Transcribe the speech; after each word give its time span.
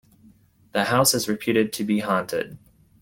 The 0.71 0.85
house 0.85 1.13
is 1.13 1.29
reputed 1.29 1.71
to 1.73 1.83
be 1.83 1.99
haunted. 1.99 2.57